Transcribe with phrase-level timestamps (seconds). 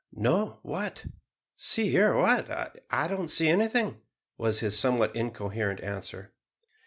[0.15, 1.05] "No what?
[1.57, 2.81] see, hear what?
[2.89, 4.01] I don't see anything,"
[4.35, 6.33] was his somewhat incoherent answer.